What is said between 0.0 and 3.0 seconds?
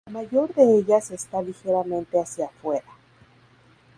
La mayor de ellas está ligeramente hacia fuera.